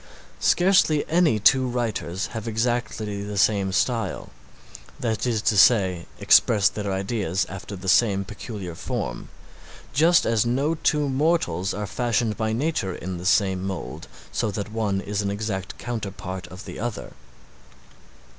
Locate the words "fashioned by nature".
11.85-12.95